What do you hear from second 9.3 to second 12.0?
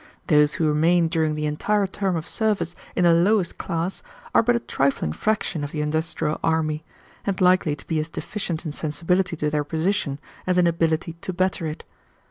to their position as in ability to better it.